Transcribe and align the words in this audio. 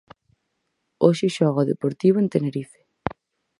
Hoxe 1.05 1.27
xoga 1.35 1.63
o 1.63 1.69
Deportivo 1.71 2.17
en 2.19 2.27
Tenerife. 2.33 2.79